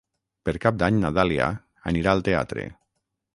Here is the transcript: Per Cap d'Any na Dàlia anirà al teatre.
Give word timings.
Per 0.47 0.53
Cap 0.63 0.79
d'Any 0.83 0.97
na 1.03 1.11
Dàlia 1.17 1.51
anirà 1.93 2.15
al 2.17 2.25
teatre. 2.29 2.67